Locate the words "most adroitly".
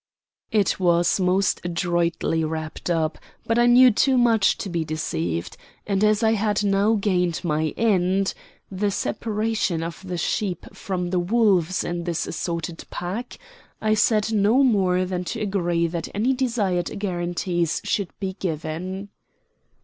1.19-2.43